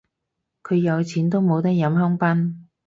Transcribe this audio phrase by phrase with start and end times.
[0.63, 2.55] 咁有錢都冇得飲香檳